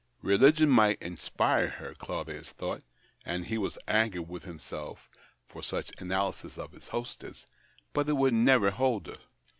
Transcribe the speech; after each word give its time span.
Keligion 0.23 0.67
might 0.67 0.99
inspire 0.99 1.67
her, 1.69 1.93
Claudius 1.93 2.51
thought— 2.53 2.81
and 3.23 3.45
he 3.45 3.59
was 3.59 3.77
angry 3.87 4.19
with 4.19 4.45
himself 4.45 5.07
for 5.47 5.61
such 5.61 5.91
analysis 6.01 6.57
of 6.57 6.71
his 6.71 6.87
hostess,— 6.87 7.45
but 7.93 8.09
it 8.09 8.13
would 8.17 8.33
never 8.33 8.71
hold 8.71 9.05
her. 9.05 9.17